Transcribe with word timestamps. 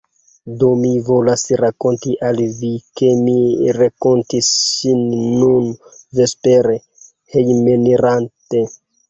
Do 0.61 0.67
mi 0.83 0.91
volas 1.09 1.41
rakonti 1.61 2.15
al 2.29 2.39
Vi, 2.61 2.71
ke 3.01 3.11
mi 3.25 3.35
renkontis 3.77 4.49
ŝin 4.71 5.05
nun 5.43 5.69
vespere, 6.23 6.81
hejmenirante. 7.37 8.67